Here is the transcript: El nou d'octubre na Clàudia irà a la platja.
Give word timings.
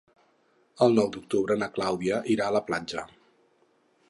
El 0.85 0.97
nou 1.01 1.11
d'octubre 1.17 1.59
na 1.65 1.69
Clàudia 1.77 2.23
irà 2.37 2.49
a 2.51 2.57
la 2.57 2.67
platja. 2.71 3.09